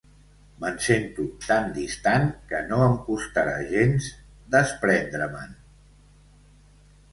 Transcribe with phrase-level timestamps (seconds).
[0.61, 4.09] Me'n sento tan distant que no em costarà gens
[4.59, 5.57] desprendre-me'n.